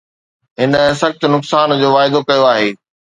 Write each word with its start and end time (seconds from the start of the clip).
هن 0.61 0.73
سخت 1.01 1.21
نقصان 1.33 1.69
جو 1.81 1.87
واعدو 1.95 2.19
ڪيو 2.27 2.43
آهي 2.53 2.69